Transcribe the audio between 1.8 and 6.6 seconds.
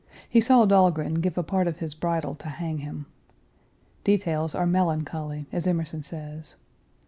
bridle to hang him. Details are melancholy, as Emerson says.